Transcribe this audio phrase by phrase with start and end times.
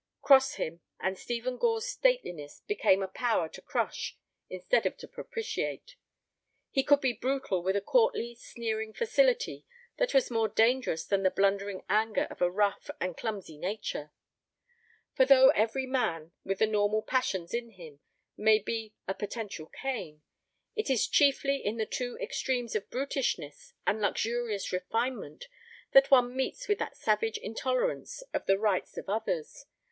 [0.23, 4.17] Cross him, and Stephen Gore's stateliness became a power to crush
[4.49, 5.95] instead of to propitiate.
[6.71, 9.63] He could be brutal with a courtly, sneering facility
[9.97, 14.11] that was more dangerous than the blundering anger of a rough and clumsy nature.
[15.13, 17.99] For though every man with the normal passions in him
[18.35, 20.23] may be a potential Cain,
[20.75, 25.45] it is chiefly in the two extremes of brutishness and luxurious refinement
[25.91, 29.67] that one meets with that savage intolerance of the rights of others.